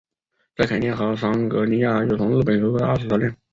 [0.55, 3.35] 在肯尼亚和坦桑尼亚有从日本出口的二手车辆。